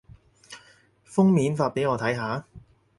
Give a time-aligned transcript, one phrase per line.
[1.05, 2.43] 封面發畀我睇下